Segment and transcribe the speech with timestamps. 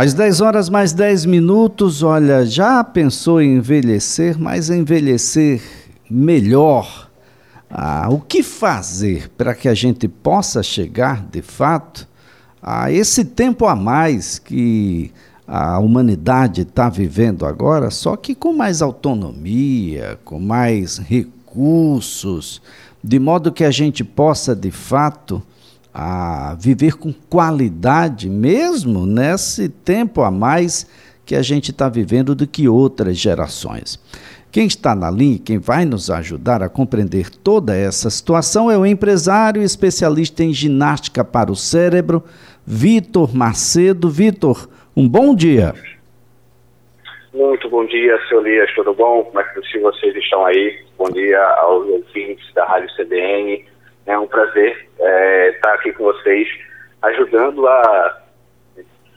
[0.00, 5.60] Às 10 horas mais 10 minutos, olha, já pensou em envelhecer, mas envelhecer
[6.08, 7.10] melhor?
[7.68, 12.06] Ah, o que fazer para que a gente possa chegar, de fato,
[12.62, 15.10] a esse tempo a mais que
[15.44, 22.62] a humanidade está vivendo agora, só que com mais autonomia, com mais recursos,
[23.02, 25.42] de modo que a gente possa, de fato,
[26.00, 30.88] a viver com qualidade, mesmo nesse tempo a mais
[31.26, 33.98] que a gente está vivendo do que outras gerações.
[34.52, 38.86] Quem está na linha, quem vai nos ajudar a compreender toda essa situação é o
[38.86, 42.22] empresário especialista em ginástica para o cérebro,
[42.64, 44.08] Vitor Macedo.
[44.08, 45.74] Vitor, um bom dia.
[47.34, 49.24] Muito bom dia, seu Elias, tudo bom?
[49.24, 50.78] Como é que vocês estão aí?
[50.96, 53.64] Bom dia aos ouvintes da Rádio CBN.
[54.08, 56.48] É um prazer é, estar aqui com vocês,
[57.02, 58.22] ajudando a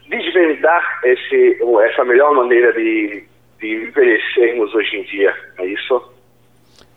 [0.09, 1.57] desvendar esse,
[1.89, 3.23] essa melhor maneira de,
[3.61, 5.33] de envelhecermos hoje em dia.
[5.59, 6.11] É isso?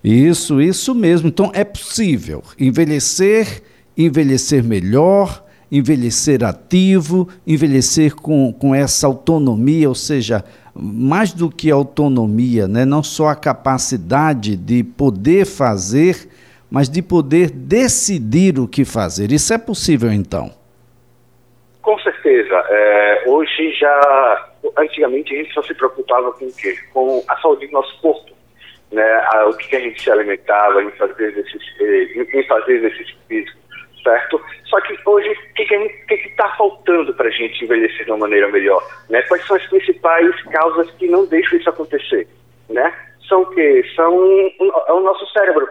[0.03, 1.28] Isso, isso mesmo.
[1.28, 3.62] Então é possível envelhecer,
[3.97, 12.67] envelhecer melhor, envelhecer ativo, envelhecer com, com essa autonomia, ou seja, mais do que autonomia,
[12.67, 12.84] né?
[12.84, 16.29] não só a capacidade de poder fazer,
[16.70, 19.31] mas de poder decidir o que fazer.
[19.31, 20.51] Isso é possível então?
[21.83, 22.65] Com certeza.
[22.70, 24.48] É, hoje já,
[24.79, 26.75] antigamente a gente só se preocupava com o quê?
[26.92, 28.33] Com a saúde do nosso corpo.
[28.91, 29.29] Né?
[29.47, 33.59] O que a gente se alimentava, em fazer exercício, em fazer exercício físico,
[34.03, 34.41] certo?
[34.67, 38.83] Só que hoje, o que está faltando para a gente envelhecer de uma maneira melhor?
[39.11, 39.20] Né?
[39.23, 42.27] Quais são as principais causas que não deixam isso acontecer?
[42.69, 42.92] Né?
[43.29, 43.85] São o quê?
[43.95, 45.69] São o nosso cérebro.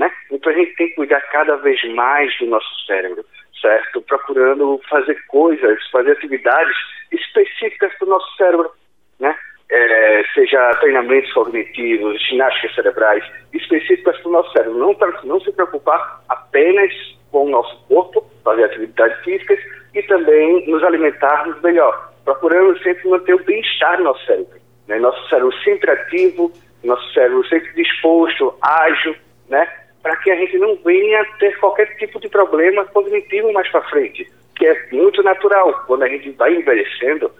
[0.00, 0.10] Né?
[0.32, 3.22] Então a gente tem que cuidar cada vez mais do nosso cérebro,
[3.60, 4.00] certo?
[4.00, 6.74] Procurando fazer coisas, fazer atividades
[7.12, 8.70] específicas para o nosso cérebro,
[9.18, 9.36] né?
[9.70, 14.78] É, seja treinamentos cognitivos, ginásticas cerebrais específicas para o nosso cérebro.
[14.78, 16.90] Não, não se preocupar apenas
[17.30, 19.58] com o nosso corpo, fazer atividades físicas
[19.94, 24.58] e também nos alimentarmos melhor, procurando sempre manter o bem-estar do nosso cérebro.
[24.88, 24.98] Né?
[24.98, 26.50] Nosso cérebro sempre ativo,
[26.82, 29.14] nosso cérebro sempre disposto, ágil,
[29.50, 29.68] né?
[30.02, 34.30] Para que a gente não venha ter qualquer tipo de problema cognitivo mais para frente,
[34.56, 35.84] que é muito natural.
[35.86, 37.30] Quando a gente vai envelhecendo,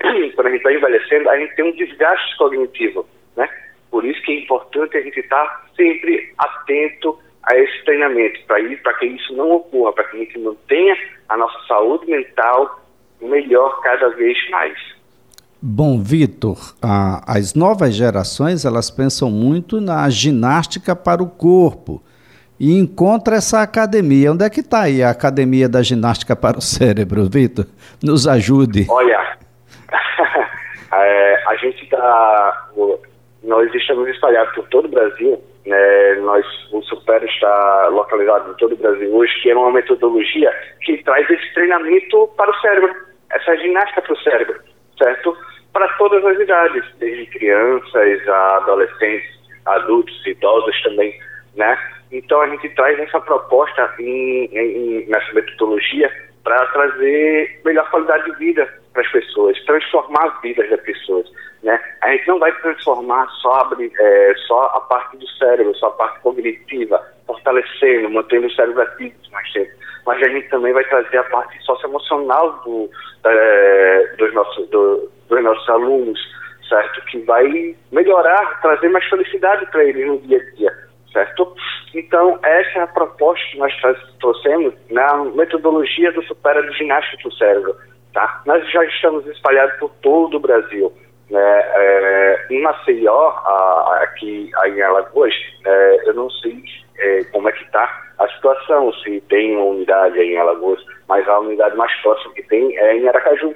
[0.34, 3.06] quando a gente vai envelhecendo, a gente tem um desgaste cognitivo,
[3.36, 3.48] né?
[3.90, 8.60] Por isso que é importante a gente estar tá sempre atento a esse treinamento, para
[8.60, 10.96] ir, para que isso não ocorra, para que a gente mantenha
[11.28, 12.80] a nossa saúde mental
[13.20, 14.99] melhor cada vez mais.
[15.62, 16.56] Bom, Vitor,
[17.26, 22.02] as novas gerações elas pensam muito na ginástica para o corpo
[22.58, 24.32] e encontra essa academia.
[24.32, 27.66] Onde é que está aí a academia da ginástica para o cérebro, Vitor?
[28.02, 28.86] Nos ajude.
[28.88, 29.36] Olha,
[30.94, 32.70] é, a gente está,
[33.44, 35.38] nós estamos espalhados por todo o Brasil.
[35.66, 40.50] Né, nós, o Super está localizado em todo o Brasil hoje, que é uma metodologia
[40.80, 42.94] que traz esse treinamento para o cérebro,
[43.30, 44.58] essa ginástica para o cérebro,
[44.96, 45.36] certo?
[45.72, 51.14] Para todas as idades, desde crianças a adolescentes, adultos, idosos também,
[51.56, 51.78] né?
[52.12, 56.10] Então a gente traz essa proposta em, em, nessa metodologia
[56.42, 61.30] para trazer melhor qualidade de vida para as pessoas, transformar as vidas das pessoas,
[61.62, 61.78] né?
[62.02, 63.70] A gente não vai transformar só,
[64.00, 69.14] é, só a parte do cérebro, só a parte cognitiva, fortalecendo, mantendo o cérebro ativo
[69.30, 69.70] mais tempo,
[70.06, 72.90] mas a gente também vai trazer a parte socioemocional do,
[73.24, 76.18] é, dos nossos do, dos nossos alunos,
[76.68, 77.00] certo?
[77.06, 80.72] Que vai melhorar, trazer mais felicidade para eles no dia a dia,
[81.12, 81.54] certo?
[81.94, 83.72] Então, essa é a proposta que nós
[84.20, 87.76] trouxemos na metodologia do Supera do Ginástica do Cérebro,
[88.12, 88.42] tá?
[88.46, 90.92] Nós já estamos espalhados por todo o Brasil,
[91.30, 91.62] né?
[91.74, 96.62] É, em Maceió, a, aqui em Alagoas, é, eu não sei
[96.98, 101.26] é, como é que está a situação, se tem uma unidade aí em Alagoas, mas
[101.26, 103.54] a unidade mais próxima que tem é em Aracaju?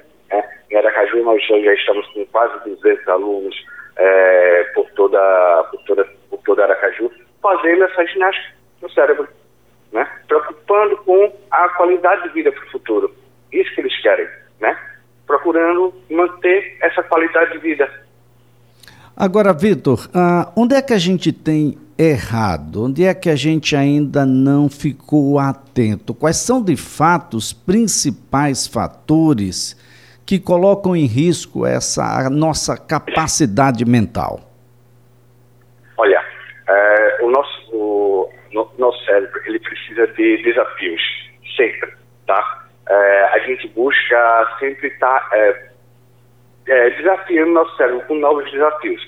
[0.75, 3.55] Em Aracaju nós já estamos com quase 200 alunos
[3.95, 7.09] é, por, toda, por, toda, por toda Aracaju
[7.41, 9.25] fazendo essa ginástica no cérebro,
[9.93, 10.05] né?
[10.27, 13.15] preocupando com a qualidade de vida para o futuro.
[13.53, 14.27] Isso que eles querem,
[14.59, 14.77] né?
[15.25, 17.89] procurando manter essa qualidade de vida.
[19.15, 22.83] Agora, Vitor, ah, onde é que a gente tem errado?
[22.83, 26.13] Onde é que a gente ainda não ficou atento?
[26.13, 29.77] Quais são, de fato, os principais fatores
[30.25, 34.39] que colocam em risco essa nossa capacidade mental?
[35.97, 36.23] Olha,
[36.67, 41.01] é, o nosso o, no, nosso cérebro ele precisa de desafios
[41.55, 41.93] sempre,
[42.25, 42.63] tá?
[42.87, 45.69] É, a gente busca sempre estar tá, é,
[46.67, 49.01] é, desafiando nosso cérebro com novos desafios.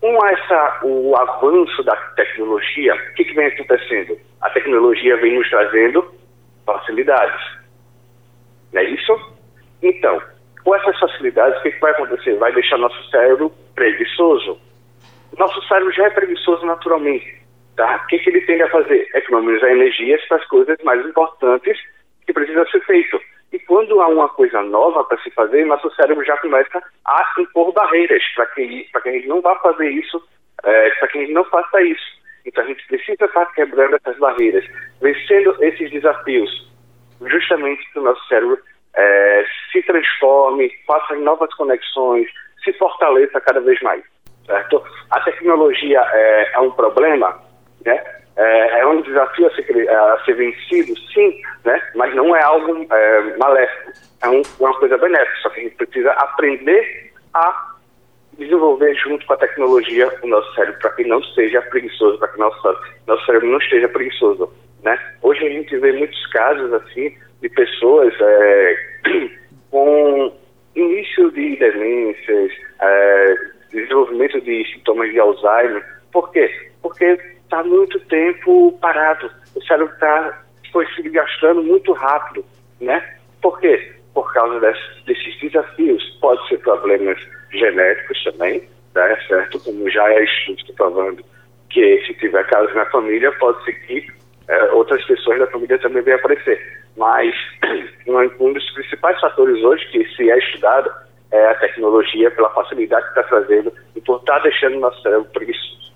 [0.00, 4.18] Com essa, o avanço da tecnologia, o que, que vem acontecendo?
[4.40, 6.14] A tecnologia vem nos trazendo
[6.64, 7.58] facilidades.
[8.72, 9.36] Não é isso?
[9.82, 10.22] Então,
[10.64, 12.34] com essas facilidades, o que, que vai acontecer?
[12.36, 14.58] Vai deixar nosso cérebro preguiçoso.
[15.36, 17.38] Nosso cérebro já é preguiçoso naturalmente.
[17.76, 18.00] Tá?
[18.02, 19.08] O que, que ele tende a fazer?
[19.14, 21.78] Economizar energias para as coisas mais importantes
[22.26, 23.20] que precisam ser feito.
[23.52, 27.72] E quando há uma coisa nova para se fazer, nosso cérebro já começa a impor
[27.72, 30.22] barreiras para que, que a gente não vá fazer isso,
[30.64, 32.18] é, para que a gente não faça isso.
[32.44, 34.64] Então a gente precisa estar quebrando essas barreiras,
[35.00, 36.70] vencendo esses desafios,
[37.26, 38.58] justamente que o nosso cérebro
[38.98, 42.28] é, se transforme, faça novas conexões,
[42.64, 44.02] se fortaleça cada vez mais.
[44.44, 44.82] Certo?
[45.10, 47.38] A tecnologia é, é um problema,
[47.84, 48.02] né?
[48.38, 51.82] é, é um desafio a ser, a ser, vencido, sim, né?
[51.96, 53.92] mas não é algo é, maléfico,
[54.22, 57.74] é um, uma coisa benéfica, só que a gente precisa aprender a
[58.38, 62.38] desenvolver junto com a tecnologia o nosso cérebro para que não seja preguiçoso, para que
[62.38, 62.78] nosso,
[63.08, 64.52] nosso cérebro não esteja preguiçoso.
[64.84, 64.96] Né?
[65.20, 68.76] Hoje a gente vê muitos casos assim de pessoas é,
[69.70, 70.32] com
[70.74, 73.34] início de demências, é,
[73.70, 75.84] desenvolvimento de sintomas de Alzheimer.
[76.12, 76.50] Por quê?
[76.82, 79.30] Porque está muito tempo parado.
[79.54, 80.42] O cérebro tá,
[80.72, 82.44] foi se gastando muito rápido,
[82.80, 83.02] né?
[83.42, 83.92] Por quê?
[84.14, 86.02] Por causa desses, desses desafios.
[86.20, 87.18] Pode ser problemas
[87.50, 88.62] genéticos também,
[88.94, 89.16] né?
[89.28, 89.58] certo?
[89.60, 91.24] Como já é estudo provando
[91.70, 94.06] que se tiver casos na família, pode ser que
[94.48, 96.60] é, outras pessoas da família também venham aparecer.
[96.96, 97.34] Mas
[98.40, 100.90] um dos principais fatores hoje que se é estudado
[101.30, 105.00] é a tecnologia pela facilidade que está trazendo e por estar tá deixando o nosso
[105.02, 105.92] cérebro preguiçoso.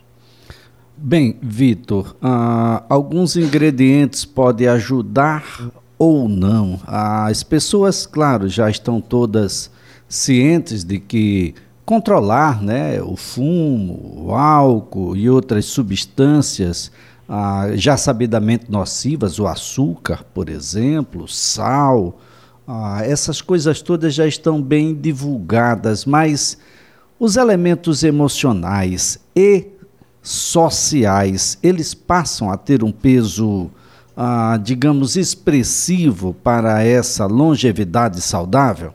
[0.97, 5.43] Bem, Vitor, uh, alguns ingredientes podem ajudar
[5.99, 6.79] ou não.
[6.87, 9.73] As pessoas, claro, já estão todas
[10.09, 11.55] cientes de que
[11.85, 16.93] controlar né, o fumo, o álcool e outras substâncias
[17.33, 22.21] uh, já sabidamente nocivas, o açúcar, por exemplo, sal,
[22.69, 26.61] uh, essas coisas todas já estão bem divulgadas, mas
[27.19, 29.67] os elementos emocionais e
[30.21, 33.71] sociais, eles passam a ter um peso,
[34.17, 38.95] ah, digamos, expressivo para essa longevidade saudável?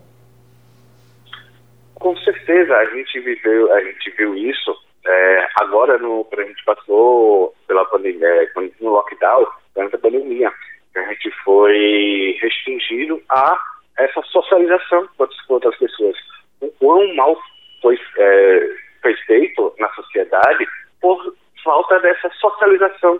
[1.95, 4.86] Com certeza, a gente viveu, a gente viu isso.
[5.07, 8.51] É, agora, no, a gente passou pela pandemia, é,
[8.81, 10.51] no lockdown, durante a pandemia,
[10.95, 13.57] a gente foi restringido a
[13.97, 16.17] essa socialização com outras pessoas.
[16.61, 17.37] O quão mal
[17.81, 18.69] foi, é,
[19.01, 20.67] foi feito na sociedade
[21.01, 21.33] por
[21.63, 23.19] falta dessa socialização,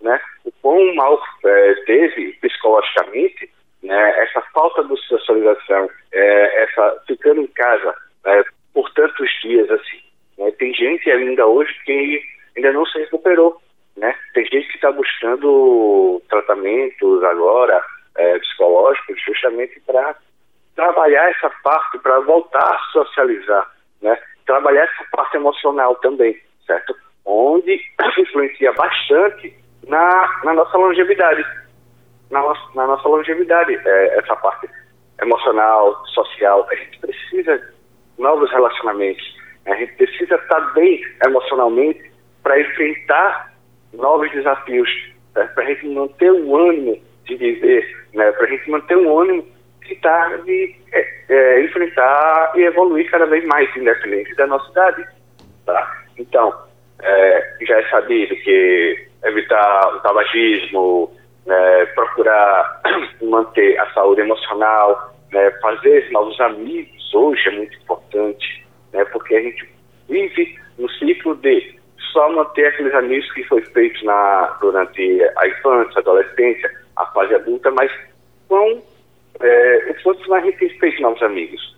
[0.00, 0.20] né?
[0.44, 3.50] O quão mal é, teve psicologicamente,
[3.82, 4.22] né?
[4.22, 7.94] Essa falta de socialização, é, essa ficando em casa
[8.26, 8.42] é,
[8.74, 10.09] por tantos dias assim.
[10.40, 10.50] Né?
[10.52, 12.20] Tem gente ainda hoje que
[12.56, 13.60] ainda não se recuperou,
[13.96, 14.12] né?
[14.34, 17.80] Tem gente que está buscando tratamentos agora
[18.16, 20.16] é, psicológicos justamente para
[20.74, 23.70] trabalhar essa parte, para voltar a socializar,
[24.02, 24.18] né?
[24.46, 26.96] Trabalhar essa parte emocional também, certo?
[27.24, 27.80] onde
[28.18, 29.54] influencia bastante
[29.86, 31.44] na, na nossa longevidade.
[32.30, 32.40] Na,
[32.74, 34.68] na nossa longevidade, é, essa parte
[35.20, 36.66] emocional, social.
[36.70, 37.64] A gente precisa de
[38.18, 39.39] novos relacionamentos.
[39.66, 42.10] A gente precisa estar bem emocionalmente
[42.42, 43.52] para enfrentar
[43.92, 44.88] novos desafios,
[45.34, 45.44] né?
[45.54, 48.32] para a gente manter o ânimo de viver, né?
[48.32, 49.46] para a gente manter o ânimo
[49.86, 55.06] de, estar, de é, é, enfrentar e evoluir cada vez mais, independente da nossa idade.
[55.66, 56.04] Tá?
[56.18, 56.54] Então,
[57.02, 61.12] é, já é sabido que evitar o tabagismo,
[61.46, 62.80] né, procurar
[63.22, 69.42] manter a saúde emocional, né, fazer novos amigos hoje é muito importante, né, porque a
[69.42, 69.68] gente
[70.08, 71.78] vive no ciclo de
[72.12, 77.34] só manter aqueles amigos que foi feito na, durante a infância, a adolescência, a fase
[77.34, 77.90] adulta, mas
[78.48, 78.82] com
[79.40, 81.76] é, quantos mais feito novos amigos?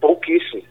[0.00, 0.62] Pouquíssimo.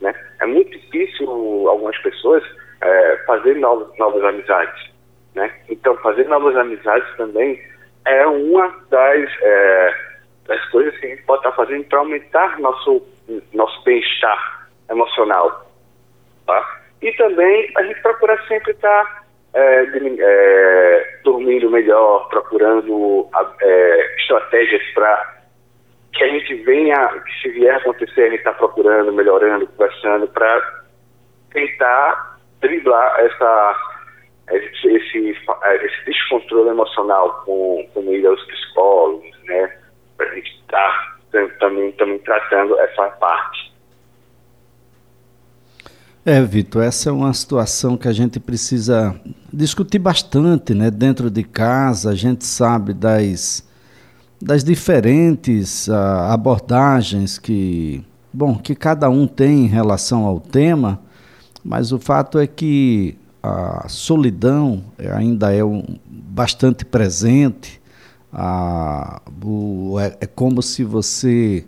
[0.00, 0.14] Né?
[0.40, 1.28] É muito difícil
[1.68, 2.42] algumas pessoas
[2.80, 4.90] é, fazer novas, novas amizades.
[5.34, 5.52] Né?
[5.68, 7.60] Então, fazer novas amizades também
[8.06, 9.94] é uma das, é,
[10.46, 13.02] das coisas que a gente pode estar fazendo para aumentar nosso,
[13.52, 14.55] nosso bem-estar
[14.90, 15.66] emocional.
[16.46, 16.80] Tá?
[17.02, 19.24] E também a gente procura sempre estar
[19.54, 19.86] é,
[20.18, 23.28] é, dormindo melhor, procurando
[23.62, 25.36] é, estratégias para
[26.12, 30.82] que a gente venha, que se vier acontecer, a gente está procurando, melhorando, conversando, para
[31.52, 33.76] tentar driblar essa,
[34.50, 39.78] esse, esse, esse descontrole emocional com, com ir aos psicólogos, né?
[40.16, 43.75] Para a gente estar tá também, também tratando essa parte.
[46.28, 49.14] É, Vitor, essa é uma situação que a gente precisa
[49.52, 50.90] discutir bastante, né?
[50.90, 53.62] Dentro de casa, a gente sabe das,
[54.42, 55.92] das diferentes uh,
[56.28, 60.98] abordagens que, bom, que cada um tem em relação ao tema,
[61.62, 64.82] mas o fato é que a solidão
[65.14, 67.80] ainda é um, bastante presente.
[68.32, 71.64] Ah, o, é, é, como se você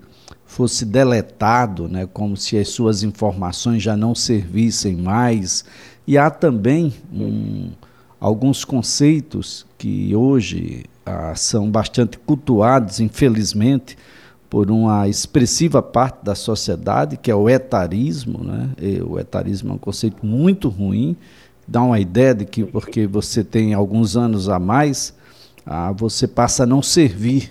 [0.58, 2.08] fosse deletado, né?
[2.12, 5.64] como se as suas informações já não servissem mais.
[6.04, 7.70] E há também um,
[8.18, 13.96] alguns conceitos que hoje ah, são bastante cultuados, infelizmente,
[14.50, 18.42] por uma expressiva parte da sociedade, que é o etarismo.
[18.42, 18.70] Né?
[18.82, 21.16] E o etarismo é um conceito muito ruim,
[21.68, 25.14] dá uma ideia de que porque você tem alguns anos a mais,
[25.64, 27.48] ah, você passa a não servir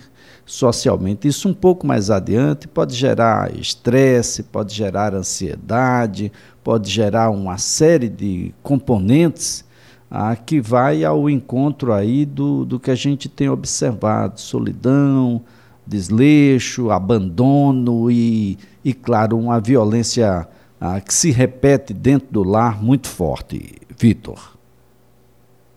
[0.48, 1.28] socialmente.
[1.28, 6.32] Isso um pouco mais adiante pode gerar estresse, pode gerar ansiedade,
[6.64, 9.68] pode gerar uma série de componentes
[10.10, 15.44] ah, que vai ao encontro aí do, do que a gente tem observado, solidão,
[15.86, 20.48] desleixo, abandono e, e claro, uma violência
[20.80, 23.76] ah, que se repete dentro do lar muito forte.
[24.00, 24.56] Vitor.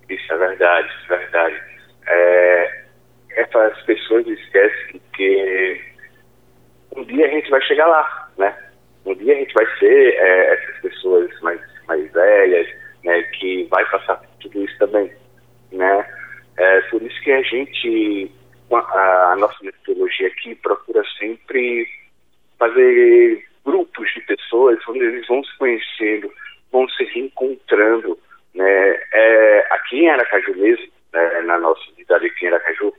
[0.08, 1.54] Isso é verdade, isso é verdade.
[2.06, 2.79] É,
[3.40, 5.80] essas pessoas esquecem que
[6.96, 8.56] um dia a gente vai chegar lá, né?
[9.06, 12.68] Um dia a gente vai ser é, essas pessoas mais, mais velhas,
[13.04, 13.22] né?
[13.22, 15.12] Que vai passar por tudo isso também,
[15.72, 16.06] né?
[16.56, 18.30] É por isso que a gente,
[18.72, 21.88] a, a nossa metodologia aqui procura sempre
[22.58, 26.30] fazer grupos de pessoas onde eles vão se conhecendo,
[26.70, 28.18] vão se reencontrando.
[28.54, 28.96] Né?
[29.12, 32.92] É, aqui em Aracaju mesmo, né, na nossa unidade aqui em Aracaju,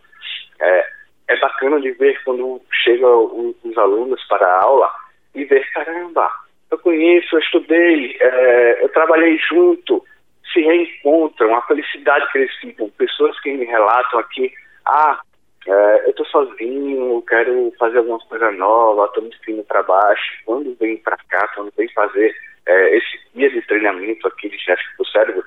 [0.62, 0.88] é,
[1.30, 4.90] é bacana de ver quando chegam os alunos para a aula
[5.34, 6.30] e ver, caramba,
[6.70, 10.04] eu conheço, eu estudei, é, eu trabalhei junto,
[10.52, 14.52] se reencontram, a felicidade que eles ficam, pessoas que me relatam aqui,
[14.86, 15.20] ah,
[15.68, 20.34] é, eu estou sozinho, quero fazer alguma coisa nova, estou me sentindo para baixo.
[20.46, 24.92] Quando vem para cá, quando vem fazer é, esse dia de treinamento aqui de ginástica
[24.98, 25.44] do cérebro,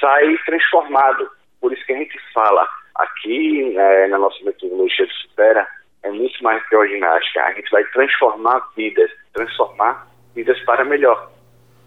[0.00, 1.28] sai transformado.
[1.60, 5.66] Por isso que a gente fala aqui é, na nossa metodologia de Supera,
[6.02, 7.44] é muito mais que a ginástica.
[7.44, 11.30] A gente vai transformar vidas, transformar vidas para melhor,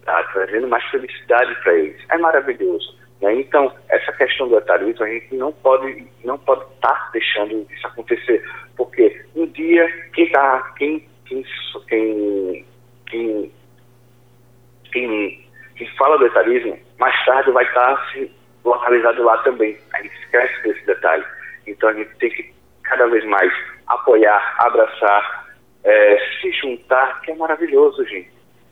[0.06, 0.24] tá?
[0.34, 2.02] trazendo mais felicidade para eles.
[2.10, 2.98] É maravilhoso.
[3.22, 3.36] Né?
[3.36, 7.88] Então, essa questão do etarismo, a gente não pode não pode estar tá deixando isso
[7.88, 8.44] acontecer,
[8.76, 11.46] porque um dia quem tá, quem, quem,
[11.88, 12.66] quem,
[13.08, 13.52] quem
[14.92, 18.12] quem, quem fala do etarismo, mais tarde vai estar
[18.64, 19.78] localizado lá também.
[19.94, 21.24] A gente esquece desse detalhe.
[21.68, 22.54] Então a gente tem que
[22.84, 23.52] cada vez mais
[23.88, 25.46] apoiar, abraçar,
[25.84, 28.32] é, se juntar, que é maravilhoso, gente.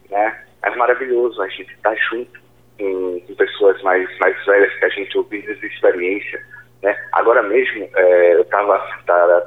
[0.10, 0.44] Né?
[0.64, 2.40] É maravilhoso a gente estar junto
[2.78, 6.44] com, com pessoas mais, mais velhas que a gente ouviu de experiência.
[6.82, 6.98] Né?
[7.14, 8.80] Agora mesmo, é, eu estava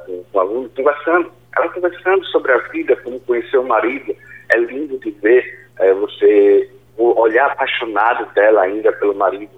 [0.05, 4.15] com um aluno conversando, ela conversando sobre a vida, como conheceu o marido.
[4.53, 9.51] É lindo de ver é, você olhar apaixonado dela ainda pelo marido,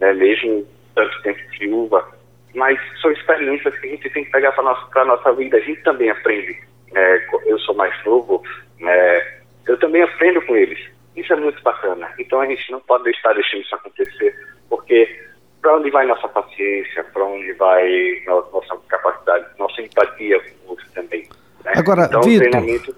[0.00, 2.06] né, mesmo tanto tempo de viúva.
[2.54, 5.56] Mas são experiências que a gente tem que pegar para nossa para nossa vida.
[5.56, 6.58] A gente também aprende.
[6.94, 8.42] É, eu sou mais novo,
[8.80, 10.78] é, eu também aprendo com eles.
[11.14, 12.08] Isso é muito bacana.
[12.18, 14.34] Então a gente não pode estar deixando isso acontecer,
[14.70, 15.28] porque
[15.60, 21.28] para onde vai nossa paciência, para onde vai nossa capacidade, nossa empatia com você também.
[21.64, 21.72] Né?
[21.76, 22.96] Agora, então, Vitor, treinamento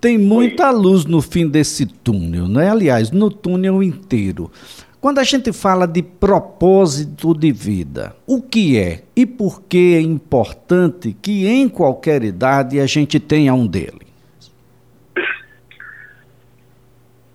[0.00, 2.70] tem muita luz no fim desse túnel, né?
[2.70, 4.50] Aliás, no túnel inteiro.
[5.00, 10.00] Quando a gente fala de propósito de vida, o que é e por que é
[10.00, 14.08] importante que em qualquer idade a gente tenha um dele?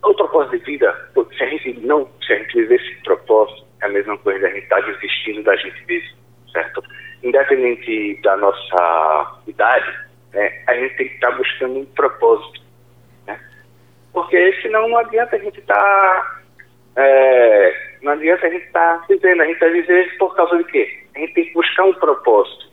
[0.04, 3.86] O propósito de vida, se a gente não, se a gente viver esse propósito, é
[3.86, 6.18] a mesma coisa a gente estar tá desistindo da gente mesmo,
[6.52, 6.84] certo?
[7.24, 10.00] Independente da nossa idade,
[10.34, 12.62] né, a gente tem que estar tá buscando um propósito.
[13.26, 13.40] Né?
[14.12, 15.76] Porque senão não adianta a gente estar.
[15.76, 16.43] Tá,
[16.96, 20.64] é, não adianta a gente estar tá vivendo, a gente vai viver por causa de
[20.66, 21.04] quê?
[21.16, 22.72] A gente tem que buscar um propósito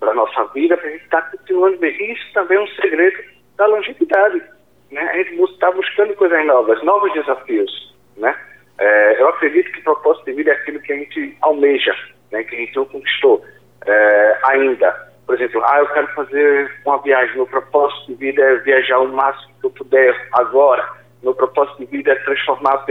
[0.00, 2.12] para a nossa vida, para a gente estar tá continuando viver.
[2.12, 3.22] Isso também é um segredo
[3.56, 4.42] da longevidade.
[4.90, 5.00] Né?
[5.00, 7.94] A gente está buscando coisas novas, novos desafios.
[8.16, 8.34] Né?
[8.78, 11.94] É, eu acredito que o propósito de vida é aquilo que a gente almeja,
[12.30, 12.42] né?
[12.44, 13.44] que a gente não conquistou
[13.86, 18.56] é, ainda por exemplo, ah, eu quero fazer uma viagem, meu propósito de vida é
[18.56, 20.86] viajar o máximo que eu puder agora,
[21.22, 22.84] meu propósito de vida é transformar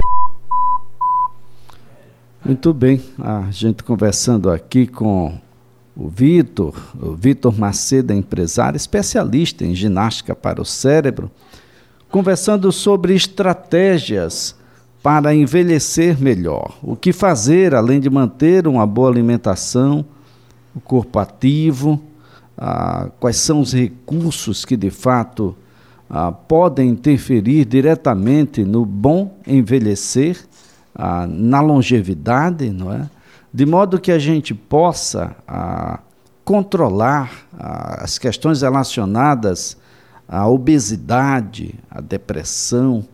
[2.51, 5.39] muito bem, a gente conversando aqui com
[5.96, 11.31] o Vitor, o Vitor Macedo, empresário, especialista em ginástica para o cérebro,
[12.10, 14.53] conversando sobre estratégias
[15.01, 16.77] para envelhecer melhor.
[16.84, 20.03] O que fazer além de manter uma boa alimentação,
[20.75, 22.01] o corpo ativo,
[22.58, 25.55] ah, quais são os recursos que de fato
[26.10, 30.38] ah, podem interferir diretamente no bom envelhecer,
[31.27, 33.10] na longevidade, não é?
[33.53, 35.36] De modo que a gente possa
[36.43, 39.77] controlar as questões relacionadas
[40.27, 43.05] à obesidade, à depressão,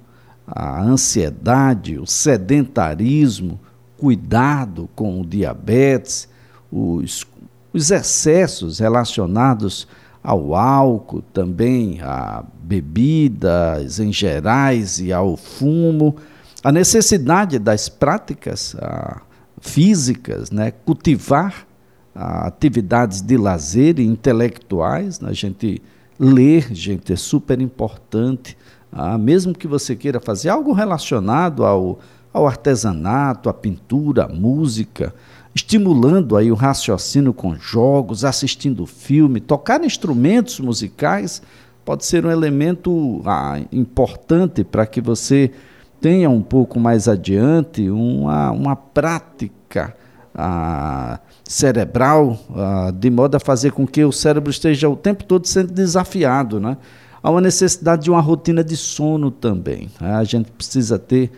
[0.46, 3.60] a ansiedade, o sedentarismo,
[3.98, 6.30] cuidado com o diabetes,
[6.72, 7.26] os,
[7.74, 9.88] os excessos relacionados
[10.24, 16.16] ao álcool, também a bebidas em gerais e ao fumo,
[16.64, 19.22] a necessidade das práticas a,
[19.60, 20.72] físicas, né?
[20.72, 21.68] cultivar
[22.14, 25.30] a, atividades de lazer e intelectuais, né?
[25.30, 25.82] a gente
[26.20, 28.58] ler, gente, é super importante
[28.92, 32.00] ah, mesmo que você queira fazer algo relacionado ao,
[32.34, 35.14] ao artesanato, à pintura, à música,
[35.54, 41.42] estimulando aí o raciocínio com jogos, assistindo filme, tocar instrumentos musicais,
[41.84, 45.52] pode ser um elemento ah, importante para que você
[46.00, 49.96] tenha um pouco mais adiante uma, uma prática
[50.34, 55.48] ah, cerebral, ah, de modo a fazer com que o cérebro esteja o tempo todo
[55.48, 56.78] sendo desafiado, né?
[57.22, 59.90] Há uma necessidade de uma rotina de sono também.
[60.00, 60.14] Né?
[60.14, 61.32] A gente precisa ter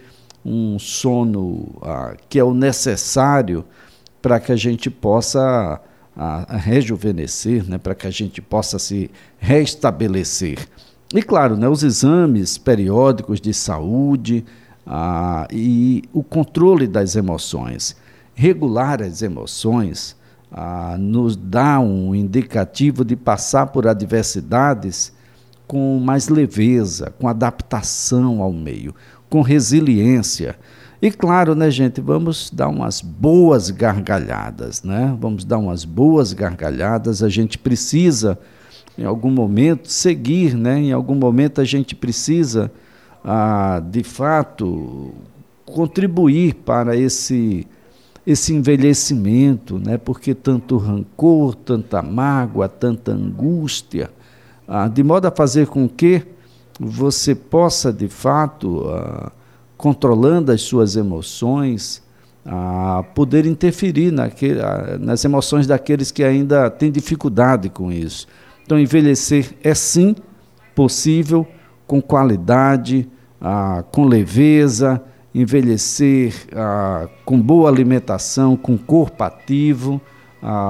[0.46, 3.66] um sono ah, que é o necessário
[4.22, 5.82] para que a gente possa
[6.16, 7.78] a, a rejuvenescer, né?
[7.78, 10.60] para que a gente possa se restabelecer.
[11.14, 14.46] E claro, né, os exames periódicos de saúde
[14.86, 17.96] ah, e o controle das emoções.
[18.36, 20.16] Regular as emoções
[20.52, 25.12] ah, nos dá um indicativo de passar por adversidades
[25.68, 28.94] com mais leveza, com adaptação ao meio,
[29.30, 30.56] com resiliência.
[31.02, 35.16] E claro, né, gente, vamos dar umas boas gargalhadas, né?
[35.20, 37.24] Vamos dar umas boas gargalhadas.
[37.24, 38.38] A gente precisa,
[39.00, 40.78] em algum momento, seguir, né?
[40.78, 42.70] Em algum momento a gente precisa,
[43.24, 45.14] ah, de fato,
[45.66, 47.66] contribuir para esse
[48.28, 49.98] esse envelhecimento, né?
[49.98, 54.12] Porque tanto rancor, tanta mágoa, tanta angústia,
[54.68, 56.22] ah, de modo a fazer com que
[56.78, 59.32] você possa, de fato, ah,
[59.78, 62.04] controlando as suas emoções,
[62.46, 68.28] ah, poder interferir naquele, ah, nas emoções daqueles que ainda têm dificuldade com isso.
[68.70, 70.16] Então, envelhecer é sim
[70.76, 71.48] possível,
[71.88, 73.10] com qualidade,
[73.42, 75.02] ah, com leveza,
[75.34, 80.00] envelhecer ah, com boa alimentação, com corpo ativo,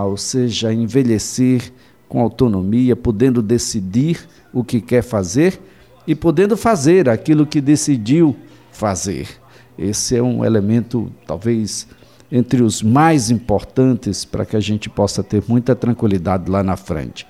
[0.05, 1.73] ou seja, envelhecer
[2.07, 5.59] com autonomia, podendo decidir o que quer fazer
[6.07, 8.33] e podendo fazer aquilo que decidiu
[8.71, 9.27] fazer.
[9.77, 11.85] Esse é um elemento, talvez,
[12.31, 17.27] entre os mais importantes para que a gente possa ter muita tranquilidade lá na frente.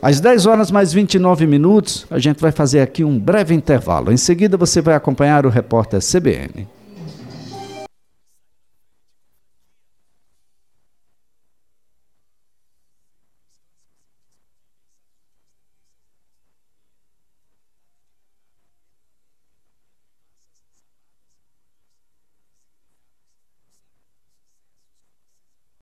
[0.00, 4.12] Às 10 horas mais 29 minutos, a gente vai fazer aqui um breve intervalo.
[4.12, 6.66] Em seguida, você vai acompanhar o repórter CBN.